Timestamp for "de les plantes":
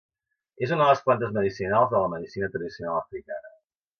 0.87-1.35